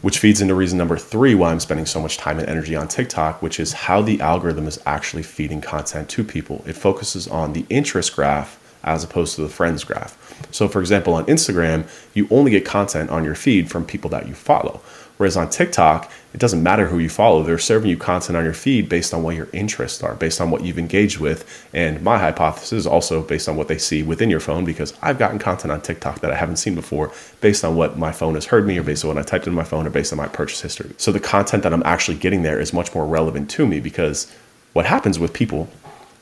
Which 0.01 0.17
feeds 0.17 0.41
into 0.41 0.55
reason 0.55 0.77
number 0.77 0.97
three 0.97 1.35
why 1.35 1.51
I'm 1.51 1.59
spending 1.59 1.85
so 1.85 2.01
much 2.01 2.17
time 2.17 2.39
and 2.39 2.49
energy 2.49 2.75
on 2.75 2.87
TikTok, 2.87 3.41
which 3.41 3.59
is 3.59 3.73
how 3.73 4.01
the 4.01 4.19
algorithm 4.19 4.67
is 4.67 4.77
actually 4.85 5.23
feeding 5.23 5.61
content 5.61 6.09
to 6.09 6.23
people. 6.23 6.63
It 6.65 6.73
focuses 6.73 7.27
on 7.27 7.53
the 7.53 7.65
interest 7.69 8.15
graph 8.15 8.59
as 8.83 9.03
opposed 9.03 9.35
to 9.35 9.41
the 9.41 9.49
friends 9.49 9.83
graph. 9.83 10.17
So, 10.51 10.67
for 10.67 10.79
example, 10.79 11.13
on 11.13 11.25
Instagram, 11.25 11.87
you 12.13 12.27
only 12.31 12.51
get 12.51 12.65
content 12.65 13.09
on 13.09 13.23
your 13.23 13.35
feed 13.35 13.69
from 13.69 13.85
people 13.85 14.09
that 14.11 14.27
you 14.27 14.33
follow. 14.33 14.81
Whereas 15.21 15.37
on 15.37 15.51
TikTok, 15.51 16.11
it 16.33 16.39
doesn't 16.39 16.63
matter 16.63 16.87
who 16.87 16.97
you 16.97 17.07
follow. 17.07 17.43
They're 17.43 17.59
serving 17.59 17.91
you 17.91 17.95
content 17.95 18.35
on 18.35 18.43
your 18.43 18.55
feed 18.55 18.89
based 18.89 19.13
on 19.13 19.21
what 19.21 19.35
your 19.35 19.47
interests 19.53 20.01
are, 20.01 20.15
based 20.15 20.41
on 20.41 20.49
what 20.49 20.63
you've 20.63 20.79
engaged 20.79 21.19
with. 21.19 21.67
And 21.75 22.01
my 22.01 22.17
hypothesis 22.17 22.71
is 22.71 22.87
also 22.87 23.21
based 23.21 23.47
on 23.47 23.55
what 23.55 23.67
they 23.67 23.77
see 23.77 24.01
within 24.01 24.31
your 24.31 24.39
phone 24.39 24.65
because 24.65 24.97
I've 24.99 25.19
gotten 25.19 25.37
content 25.37 25.71
on 25.71 25.81
TikTok 25.81 26.21
that 26.21 26.31
I 26.31 26.35
haven't 26.35 26.55
seen 26.55 26.73
before 26.73 27.11
based 27.39 27.63
on 27.63 27.75
what 27.75 27.99
my 27.99 28.11
phone 28.11 28.33
has 28.33 28.45
heard 28.45 28.65
me 28.65 28.79
or 28.79 28.83
based 28.83 29.05
on 29.05 29.09
what 29.09 29.17
I 29.19 29.21
typed 29.21 29.45
in 29.45 29.53
my 29.53 29.63
phone 29.63 29.85
or 29.85 29.91
based 29.91 30.11
on 30.11 30.17
my 30.17 30.27
purchase 30.27 30.61
history. 30.61 30.91
So 30.97 31.11
the 31.11 31.19
content 31.19 31.61
that 31.61 31.71
I'm 31.71 31.83
actually 31.85 32.17
getting 32.17 32.41
there 32.41 32.59
is 32.59 32.73
much 32.73 32.95
more 32.95 33.05
relevant 33.05 33.47
to 33.51 33.67
me 33.67 33.79
because 33.79 34.25
what 34.73 34.87
happens 34.87 35.19
with 35.19 35.33
people 35.33 35.69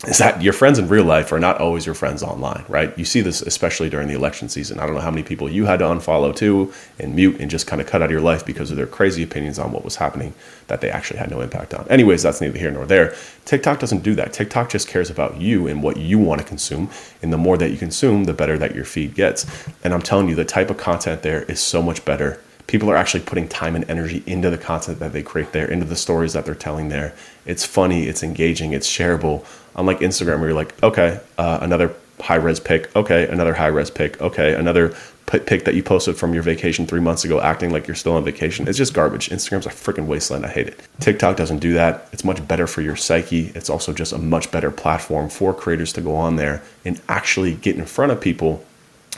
is 0.07 0.17
that 0.19 0.41
your 0.41 0.53
friends 0.53 0.79
in 0.79 0.87
real 0.87 1.03
life 1.03 1.33
are 1.33 1.39
not 1.39 1.59
always 1.59 1.85
your 1.85 1.93
friends 1.93 2.23
online, 2.23 2.63
right? 2.69 2.97
You 2.97 3.03
see 3.03 3.19
this 3.19 3.41
especially 3.41 3.89
during 3.89 4.07
the 4.07 4.13
election 4.13 4.47
season. 4.47 4.79
I 4.79 4.85
don't 4.85 4.95
know 4.95 5.01
how 5.01 5.11
many 5.11 5.23
people 5.23 5.51
you 5.51 5.65
had 5.65 5.79
to 5.79 5.85
unfollow 5.85 6.33
too 6.33 6.71
and 6.99 7.15
mute 7.15 7.41
and 7.41 7.51
just 7.51 7.67
kind 7.67 7.81
of 7.81 7.87
cut 7.87 8.01
out 8.01 8.05
of 8.05 8.11
your 8.11 8.21
life 8.21 8.45
because 8.45 8.71
of 8.71 8.77
their 8.77 8.87
crazy 8.87 9.23
opinions 9.23 9.59
on 9.59 9.73
what 9.73 9.83
was 9.83 9.97
happening 9.97 10.33
that 10.67 10.79
they 10.79 10.89
actually 10.89 11.19
had 11.19 11.29
no 11.29 11.41
impact 11.41 11.73
on. 11.73 11.85
Anyways, 11.89 12.23
that's 12.23 12.39
neither 12.39 12.57
here 12.57 12.71
nor 12.71 12.85
there. 12.85 13.13
TikTok 13.43 13.79
doesn't 13.79 14.01
do 14.01 14.15
that. 14.15 14.31
TikTok 14.31 14.69
just 14.69 14.87
cares 14.87 15.09
about 15.09 15.41
you 15.41 15.67
and 15.67 15.83
what 15.83 15.97
you 15.97 16.17
want 16.17 16.39
to 16.39 16.47
consume. 16.47 16.89
And 17.21 17.33
the 17.33 17.37
more 17.37 17.57
that 17.57 17.69
you 17.69 17.77
consume, 17.77 18.23
the 18.23 18.33
better 18.33 18.57
that 18.57 18.73
your 18.73 18.85
feed 18.85 19.15
gets. 19.15 19.45
And 19.83 19.93
I'm 19.93 20.01
telling 20.01 20.29
you, 20.29 20.35
the 20.35 20.45
type 20.45 20.69
of 20.69 20.77
content 20.77 21.23
there 21.23 21.43
is 21.43 21.59
so 21.59 21.81
much 21.81 22.05
better 22.05 22.39
people 22.69 22.91
are 22.91 22.95
actually 22.95 23.21
putting 23.21 23.47
time 23.47 23.75
and 23.75 23.89
energy 23.89 24.21
into 24.27 24.47
the 24.51 24.57
content 24.57 24.99
that 24.99 25.11
they 25.11 25.23
create 25.23 25.51
there, 25.53 25.69
into 25.69 25.87
the 25.87 25.95
stories 25.95 26.33
that 26.33 26.45
they're 26.45 26.53
telling 26.53 26.89
there. 26.89 27.15
It's 27.47 27.65
funny, 27.65 28.03
it's 28.03 28.21
engaging, 28.21 28.73
it's 28.73 28.87
shareable. 28.87 29.43
Unlike 29.75 30.01
Instagram, 30.01 30.37
where 30.39 30.49
you're 30.49 30.53
like, 30.53 30.83
okay, 30.83 31.19
uh, 31.39 31.57
another 31.63 31.95
high 32.19 32.35
res 32.35 32.59
pic, 32.59 32.95
okay, 32.95 33.27
another 33.27 33.55
high 33.55 33.67
res 33.67 33.89
pic, 33.89 34.21
okay, 34.21 34.53
another 34.53 34.95
pic 35.25 35.65
that 35.65 35.73
you 35.73 35.81
posted 35.81 36.15
from 36.15 36.31
your 36.31 36.43
vacation 36.43 36.85
three 36.85 36.99
months 36.99 37.25
ago, 37.25 37.41
acting 37.41 37.71
like 37.71 37.87
you're 37.87 37.95
still 37.95 38.13
on 38.13 38.23
vacation. 38.23 38.67
It's 38.67 38.77
just 38.77 38.93
garbage. 38.93 39.29
Instagram's 39.29 39.65
a 39.65 39.69
freaking 39.69 40.05
wasteland. 40.05 40.45
I 40.45 40.49
hate 40.49 40.67
it. 40.67 40.79
TikTok 40.99 41.37
doesn't 41.37 41.59
do 41.59 41.73
that. 41.73 42.07
It's 42.11 42.23
much 42.23 42.47
better 42.47 42.67
for 42.67 42.81
your 42.81 42.95
psyche. 42.95 43.51
It's 43.55 43.71
also 43.71 43.93
just 43.93 44.13
a 44.13 44.19
much 44.19 44.51
better 44.51 44.69
platform 44.69 45.29
for 45.29 45.55
creators 45.55 45.91
to 45.93 46.01
go 46.01 46.15
on 46.15 46.35
there 46.35 46.61
and 46.85 47.01
actually 47.09 47.55
get 47.55 47.77
in 47.77 47.85
front 47.85 48.11
of 48.11 48.21
people 48.21 48.63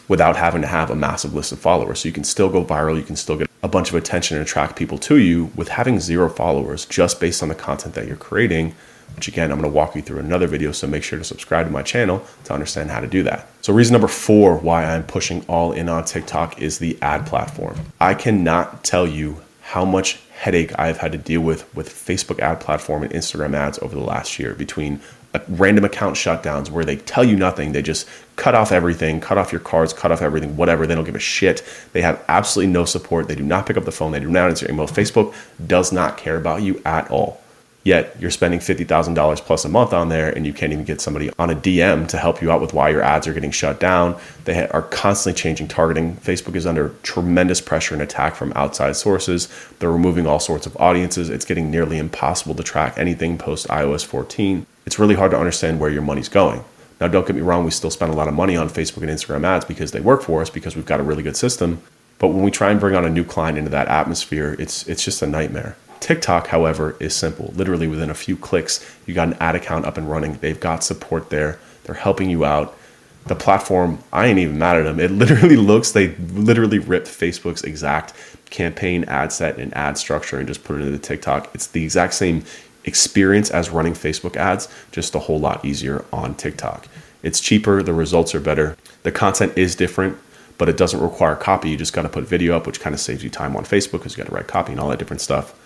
without 0.08 0.36
having 0.36 0.62
to 0.62 0.68
have 0.68 0.90
a 0.90 0.96
massive 0.96 1.34
list 1.34 1.52
of 1.52 1.60
followers. 1.60 2.00
So 2.00 2.10
you 2.10 2.14
can 2.14 2.24
still 2.24 2.50
go 2.50 2.66
viral, 2.66 2.98
you 2.98 3.04
can 3.04 3.16
still 3.16 3.38
get 3.38 3.50
a 3.64 3.68
bunch 3.68 3.90
of 3.90 3.96
attention 3.96 4.38
and 4.38 4.46
attract 4.46 4.76
people 4.76 4.98
to 4.98 5.18
you 5.18 5.52
with 5.56 5.70
having 5.70 6.00
zero 6.00 6.30
followers 6.30 6.86
just 6.86 7.20
based 7.20 7.42
on 7.42 7.50
the 7.50 7.56
content 7.56 7.96
that 7.96 8.08
you're 8.08 8.18
creating. 8.18 8.76
Which 9.16 9.28
again, 9.28 9.52
I'm 9.52 9.60
going 9.60 9.70
to 9.70 9.76
walk 9.76 9.96
you 9.96 10.02
through 10.02 10.20
another 10.20 10.48
video, 10.48 10.72
so 10.72 10.88
make 10.88 11.04
sure 11.04 11.20
to 11.20 11.26
subscribe 11.26 11.66
to 11.66 11.72
my 11.72 11.82
channel 11.82 12.26
to 12.46 12.54
understand 12.54 12.92
how 12.92 13.02
to 13.02 13.08
do 13.08 13.24
that. 13.24 13.48
So, 13.62 13.74
reason 13.74 13.92
number 13.92 14.08
four 14.08 14.58
why 14.58 14.86
I'm 14.86 15.04
pushing 15.04 15.44
all 15.48 15.74
in 15.74 15.90
on 15.90 16.06
TikTok 16.06 16.62
is 16.62 16.80
the 16.80 16.98
ad 17.02 17.26
platform. 17.26 17.76
I 18.00 18.14
cannot 18.14 18.86
tell 18.86 19.06
you 19.06 19.42
how 19.62 19.84
much 19.84 20.20
headache 20.32 20.72
I've 20.80 20.98
had 20.98 21.12
to 21.12 21.18
deal 21.18 21.42
with 21.42 21.74
with 21.76 21.90
Facebook 21.90 22.40
ad 22.40 22.62
platform 22.62 23.04
and 23.04 23.12
Instagram 23.12 23.54
ads 23.54 23.80
over 23.80 23.96
the 23.96 24.04
last 24.04 24.40
year 24.40 24.54
between 24.54 25.02
random 25.48 25.86
account 25.86 26.16
shutdowns 26.16 26.70
where 26.70 26.86
they 26.86 26.98
tell 26.98 27.24
you 27.24 27.36
nothing. 27.36 27.72
They 27.72 27.82
just 27.82 28.08
cut 28.36 28.56
off 28.56 28.72
everything, 28.72 29.20
cut 29.20 29.38
off 29.38 29.52
your 29.52 29.62
cards, 29.62 29.94
cut 29.94 30.12
off 30.12 30.22
everything, 30.22 30.58
whatever. 30.58 30.86
They 30.86 30.96
don't 30.96 31.06
give 31.06 31.16
a 31.16 31.20
shit. 31.20 31.64
They 31.94 32.02
have 32.02 32.24
absolutely 32.28 32.74
no 32.74 32.86
support. 32.86 33.28
They 33.28 33.36
do 33.36 33.44
not 33.44 33.66
pick 33.66 33.78
up 33.78 33.86
the 33.86 33.92
phone. 33.92 34.12
They 34.12 34.20
do 34.20 34.30
not 34.30 34.50
answer 34.50 34.70
email. 34.70 34.88
Facebook 34.88 35.34
does 35.66 35.92
not 35.92 36.18
care 36.18 36.38
about 36.38 36.62
you 36.62 36.82
at 36.86 37.10
all. 37.12 37.42
Yet 37.84 38.16
you're 38.20 38.30
spending 38.30 38.60
$50,000 38.60 39.38
plus 39.38 39.66
a 39.66 39.70
month 39.70 39.92
on 39.92 40.10
there 40.10 40.30
and 40.30 40.46
you 40.46 40.54
can't 40.54 40.72
even 40.72 40.86
get 40.86 41.02
somebody 41.02 41.32
on 41.40 41.50
a 41.50 41.56
DM 41.56 42.08
to 42.10 42.18
help 42.18 42.40
you 42.40 42.52
out 42.52 42.62
with 42.62 42.74
why 42.74 42.90
your 42.90 43.02
ads 43.02 43.28
are 43.28 43.34
getting 43.34 43.50
shut 43.50 43.80
down. 43.80 44.20
They 44.46 44.68
are 44.68 44.84
constantly 44.84 45.40
changing 45.40 45.68
targeting. 45.68 46.18
Facebook 46.18 46.56
is 46.56 46.68
under 46.68 46.90
tremendous 47.02 47.60
pressure 47.60 47.96
and 47.96 48.04
attack 48.04 48.36
from 48.36 48.54
outside 48.56 48.96
sources. 48.96 49.50
They're 49.80 49.92
removing 49.92 50.28
all 50.28 50.40
sorts 50.40 50.68
of 50.68 50.78
audiences. 50.78 51.32
It's 51.32 51.46
getting 51.46 51.72
nearly 51.72 51.98
impossible 51.98 52.54
to 52.54 52.64
track 52.64 52.94
anything 52.98 53.40
post 53.40 53.68
iOS 53.68 54.06
14. 54.06 54.68
It's 54.86 55.00
really 55.00 55.16
hard 55.16 55.32
to 55.32 55.38
understand 55.38 55.80
where 55.80 55.90
your 55.90 56.02
money's 56.02 56.30
going. 56.30 56.64
Now, 57.00 57.08
don't 57.08 57.26
get 57.26 57.36
me 57.36 57.42
wrong, 57.42 57.66
we 57.66 57.72
still 57.72 57.90
spend 57.90 58.14
a 58.14 58.16
lot 58.16 58.28
of 58.28 58.34
money 58.36 58.56
on 58.56 58.70
Facebook 58.70 59.02
and 59.02 59.10
Instagram 59.10 59.44
ads 59.44 59.66
because 59.66 59.92
they 59.92 60.00
work 60.00 60.22
for 60.22 60.42
us 60.42 60.50
because 60.50 60.76
we've 60.76 60.86
got 60.86 61.00
a 61.00 61.04
really 61.04 61.24
good 61.24 61.36
system. 61.36 61.82
But 62.20 62.28
when 62.28 62.44
we 62.44 62.52
try 62.52 62.70
and 62.70 62.80
bring 62.80 62.96
on 62.96 63.04
a 63.04 63.10
new 63.10 63.24
client 63.24 63.58
into 63.58 63.72
that 63.72 63.88
atmosphere, 63.88 64.56
it's, 64.60 64.88
it's 64.88 65.04
just 65.04 65.24
a 65.24 65.28
nightmare. 65.28 65.76
TikTok, 66.00 66.48
however, 66.48 66.96
is 67.00 67.16
simple. 67.16 67.52
Literally 67.56 67.88
within 67.88 68.12
a 68.12 68.14
few 68.16 68.38
clicks, 68.38 68.86
you 69.08 69.16
got 69.16 69.30
an 69.30 69.38
ad 69.40 69.56
account 69.56 69.86
up 69.86 69.98
and 69.98 70.10
running. 70.10 70.34
They've 70.36 70.60
got 70.60 70.84
support 70.84 71.32
there. 71.32 71.60
They're 71.84 71.96
helping 71.96 72.30
you 72.30 72.46
out. 72.46 72.78
The 73.26 73.36
platform, 73.36 74.00
I 74.14 74.28
ain't 74.28 74.38
even 74.38 74.60
mad 74.60 74.78
at 74.78 74.84
them. 74.84 75.00
It 75.00 75.10
literally 75.12 75.56
looks, 75.56 75.92
they 75.92 76.10
literally 76.16 76.78
ripped 76.78 77.08
Facebook's 77.08 77.64
exact 77.64 78.14
campaign 78.52 79.06
ad 79.06 79.32
set 79.32 79.58
and 79.58 79.76
ad 79.76 79.98
structure 79.98 80.38
and 80.38 80.48
just 80.48 80.64
put 80.64 80.80
it 80.80 80.86
into 80.86 81.00
TikTok. 81.00 81.50
It's 81.56 81.68
the 81.68 81.84
exact 81.84 82.14
same 82.14 82.44
experience 82.86 83.50
as 83.50 83.70
running 83.70 83.94
Facebook 83.94 84.36
ads, 84.36 84.68
just 84.92 85.16
a 85.16 85.20
whole 85.20 85.40
lot 85.40 85.64
easier 85.64 86.06
on 86.12 86.36
TikTok. 86.36 86.88
It's 87.24 87.40
cheaper, 87.40 87.84
the 87.84 87.94
results 87.94 88.34
are 88.34 88.40
better. 88.40 88.76
The 89.04 89.12
content 89.12 89.54
is 89.58 89.76
different, 89.76 90.18
but 90.58 90.70
it 90.70 90.78
doesn't 90.78 91.02
require 91.02 91.36
copy. 91.36 91.70
You 91.70 91.78
just 91.78 91.94
got 91.94 92.04
to 92.04 92.10
put 92.10 92.24
video 92.24 92.56
up, 92.56 92.66
which 92.66 92.80
kind 92.80 92.94
of 92.94 93.00
saves 93.00 93.24
you 93.24 93.30
time 93.30 93.56
on 93.56 93.64
Facebook 93.64 93.94
because 93.94 94.18
you 94.18 94.24
got 94.24 94.30
to 94.30 94.36
write 94.36 94.48
copy 94.48 94.72
and 94.72 94.82
all 94.82 94.90
that 94.90 95.00
different 95.00 95.22
stuff. 95.22 95.58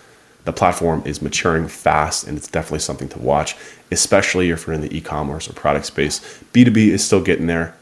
The 0.46 0.54
platform 0.54 1.02
is 1.06 1.22
maturing 1.22 1.68
fast 1.68 2.28
and 2.28 2.38
it's 2.38 2.48
definitely 2.48 2.80
something 2.80 3.10
to 3.10 3.20
watch, 3.20 3.56
especially 3.92 4.52
if 4.52 4.68
you're 4.68 4.76
in 4.76 4.82
the 4.82 4.96
e 4.96 5.02
commerce 5.02 5.50
or 5.50 5.54
product 5.54 5.88
space. 5.88 6.20
B2B 6.54 6.90
is 6.90 7.04
still 7.04 7.22
getting 7.22 7.48
there. 7.48 7.76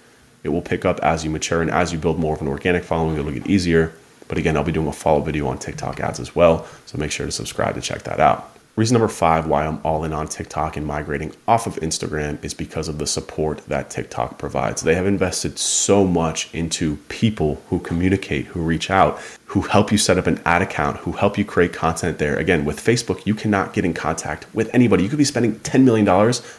It 0.44 0.50
will 0.50 0.62
pick 0.62 0.86
up 0.86 1.00
as 1.02 1.24
you 1.24 1.30
mature 1.30 1.62
and 1.62 1.70
as 1.70 1.92
you 1.92 2.00
build 2.00 2.20
more 2.20 2.36
of 2.36 2.42
an 2.42 2.48
organic 2.48 2.84
following, 2.84 3.18
it'll 3.18 3.32
get 3.32 3.48
easier. 3.48 3.94
But 4.30 4.38
again, 4.38 4.56
I'll 4.56 4.64
be 4.64 4.72
doing 4.72 4.88
a 4.88 4.94
follow 4.94 5.20
video 5.20 5.48
on 5.48 5.58
TikTok 5.58 6.00
ads 6.00 6.20
as 6.20 6.36
well. 6.36 6.66
So 6.86 6.98
make 6.98 7.12
sure 7.12 7.26
to 7.26 7.32
subscribe 7.32 7.76
to 7.76 7.82
check 7.82 8.04
that 8.04 8.20
out. 8.20 8.50
Reason 8.76 8.96
number 8.96 9.08
five 9.08 9.46
why 9.46 9.68
I'm 9.68 9.80
all 9.84 10.04
in 10.04 10.14
on 10.14 10.28
TikTok 10.28 10.76
and 10.76 10.88
migrating 10.88 11.36
off 11.48 11.68
of 11.68 11.76
Instagram 11.76 12.44
is 12.44 12.56
because 12.56 12.88
of 12.88 12.98
the 12.98 13.06
support 13.06 13.60
that 13.68 13.92
TikTok 13.92 14.40
provides. 14.40 14.82
They 14.82 14.96
have 14.96 15.06
invested 15.06 15.60
so 15.60 16.04
much 16.04 16.52
into 16.56 16.96
people 17.08 17.62
who 17.70 17.80
communicate, 17.80 18.48
who 18.48 18.64
reach 18.64 18.90
out, 18.90 19.20
who 19.54 19.62
help 19.62 19.92
you 19.92 20.00
set 20.00 20.18
up 20.18 20.26
an 20.26 20.42
ad 20.46 20.64
account, 20.64 20.98
who 20.98 21.12
help 21.12 21.38
you 21.38 21.46
create 21.46 21.72
content 21.72 22.18
there. 22.18 22.36
Again, 22.38 22.66
with 22.66 22.84
Facebook, 22.84 23.24
you 23.24 23.36
cannot 23.36 23.72
get 23.72 23.86
in 23.86 23.94
contact 23.94 24.48
with 24.52 24.68
anybody. 24.74 25.04
You 25.04 25.10
could 25.10 25.20
be 25.20 25.24
spending 25.24 25.60
$10 25.60 25.84
million 25.84 26.08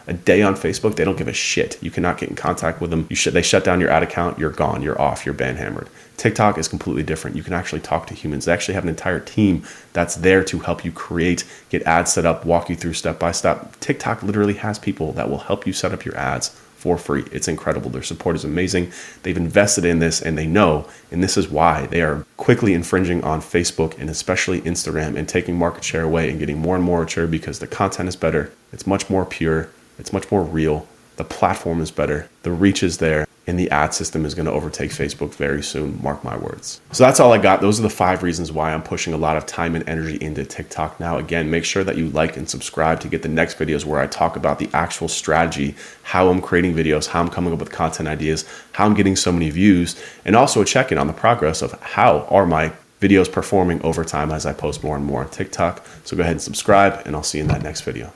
a 0.06 0.12
day 0.12 0.42
on 0.42 0.54
Facebook. 0.54 0.94
They 0.94 1.04
don't 1.04 1.18
give 1.18 1.26
a 1.26 1.32
shit. 1.32 1.76
You 1.82 1.90
cannot 1.90 2.18
get 2.18 2.28
in 2.28 2.36
contact 2.36 2.80
with 2.80 2.90
them. 2.90 3.08
You 3.10 3.16
should, 3.16 3.34
they 3.34 3.42
shut 3.42 3.64
down 3.64 3.80
your 3.80 3.90
ad 3.90 4.04
account. 4.04 4.38
You're 4.38 4.52
gone. 4.52 4.80
You're 4.80 5.00
off. 5.00 5.26
You're 5.26 5.34
banhammered. 5.34 5.88
TikTok 6.18 6.56
is 6.56 6.68
completely 6.68 7.02
different. 7.02 7.36
You 7.36 7.42
can 7.42 7.52
actually 7.52 7.80
talk 7.80 8.06
to 8.06 8.14
humans. 8.14 8.44
They 8.44 8.52
actually 8.52 8.74
have 8.74 8.84
an 8.84 8.90
entire 8.90 9.18
team 9.18 9.64
that's 9.92 10.14
there 10.14 10.44
to 10.44 10.60
help 10.60 10.84
you 10.84 10.92
create, 10.92 11.44
get 11.70 11.82
ads 11.82 12.12
set 12.12 12.24
up, 12.24 12.44
walk 12.44 12.70
you 12.70 12.76
through 12.76 12.92
step 12.92 13.18
by 13.18 13.32
step. 13.32 13.74
TikTok 13.80 14.22
literally 14.22 14.54
has 14.54 14.78
people 14.78 15.10
that 15.14 15.28
will 15.28 15.38
help 15.38 15.66
you 15.66 15.72
set 15.72 15.92
up 15.92 16.04
your 16.04 16.16
ads 16.16 16.56
for 16.84 16.98
free. 16.98 17.24
It's 17.32 17.48
incredible. 17.48 17.88
Their 17.88 18.02
support 18.02 18.36
is 18.36 18.44
amazing. 18.44 18.92
They've 19.22 19.38
invested 19.38 19.86
in 19.86 20.00
this 20.00 20.20
and 20.20 20.36
they 20.36 20.46
know, 20.46 20.86
and 21.10 21.22
this 21.22 21.38
is 21.38 21.48
why 21.48 21.86
they 21.86 22.02
are 22.02 22.26
quickly 22.36 22.74
infringing 22.74 23.24
on 23.24 23.40
Facebook 23.40 23.98
and 23.98 24.10
especially 24.10 24.60
Instagram 24.60 25.16
and 25.16 25.26
taking 25.26 25.56
market 25.56 25.82
share 25.82 26.02
away 26.02 26.28
and 26.28 26.38
getting 26.38 26.58
more 26.58 26.76
and 26.76 26.84
more 26.84 27.00
mature 27.14 27.26
because 27.26 27.58
the 27.58 27.66
content 27.66 28.10
is 28.10 28.16
better. 28.16 28.52
It's 28.70 28.86
much 28.86 29.08
more 29.08 29.24
pure. 29.24 29.70
It's 29.98 30.12
much 30.12 30.30
more 30.30 30.42
real. 30.42 30.86
The 31.16 31.24
platform 31.24 31.80
is 31.80 31.90
better. 31.90 32.28
The 32.42 32.52
reach 32.52 32.82
is 32.82 32.98
there 32.98 33.26
and 33.46 33.58
the 33.58 33.70
ad 33.70 33.92
system 33.92 34.24
is 34.24 34.34
going 34.34 34.46
to 34.46 34.52
overtake 34.52 34.90
Facebook 34.90 35.34
very 35.34 35.62
soon. 35.62 36.00
Mark 36.02 36.24
my 36.24 36.36
words. 36.36 36.80
So 36.92 37.04
that's 37.04 37.20
all 37.20 37.32
I 37.32 37.38
got. 37.38 37.60
Those 37.60 37.78
are 37.78 37.82
the 37.82 37.90
five 37.90 38.22
reasons 38.22 38.50
why 38.50 38.72
I'm 38.72 38.82
pushing 38.82 39.12
a 39.12 39.18
lot 39.18 39.36
of 39.36 39.44
time 39.44 39.74
and 39.74 39.86
energy 39.88 40.16
into 40.20 40.44
TikTok 40.44 40.98
now. 40.98 41.18
Again, 41.18 41.50
make 41.50 41.64
sure 41.64 41.84
that 41.84 41.98
you 41.98 42.08
like 42.10 42.36
and 42.36 42.48
subscribe 42.48 43.00
to 43.00 43.08
get 43.08 43.22
the 43.22 43.28
next 43.28 43.58
videos 43.58 43.84
where 43.84 44.00
I 44.00 44.06
talk 44.06 44.36
about 44.36 44.58
the 44.58 44.70
actual 44.72 45.08
strategy, 45.08 45.74
how 46.02 46.30
I'm 46.30 46.40
creating 46.40 46.74
videos, 46.74 47.08
how 47.08 47.20
I'm 47.20 47.28
coming 47.28 47.52
up 47.52 47.58
with 47.58 47.70
content 47.70 48.08
ideas, 48.08 48.44
how 48.72 48.86
I'm 48.86 48.94
getting 48.94 49.16
so 49.16 49.30
many 49.30 49.50
views, 49.50 50.02
and 50.24 50.34
also 50.34 50.62
a 50.62 50.64
check 50.64 50.90
in 50.90 50.98
on 50.98 51.06
the 51.06 51.12
progress 51.12 51.60
of 51.60 51.72
how 51.80 52.20
are 52.30 52.46
my 52.46 52.72
videos 53.00 53.30
performing 53.30 53.82
over 53.82 54.04
time 54.04 54.30
as 54.30 54.46
I 54.46 54.54
post 54.54 54.82
more 54.82 54.96
and 54.96 55.04
more 55.04 55.20
on 55.20 55.28
TikTok. 55.28 55.84
So 56.04 56.16
go 56.16 56.22
ahead 56.22 56.32
and 56.32 56.42
subscribe, 56.42 57.02
and 57.04 57.14
I'll 57.14 57.22
see 57.22 57.38
you 57.38 57.44
in 57.44 57.48
that 57.48 57.62
next 57.62 57.82
video. 57.82 58.12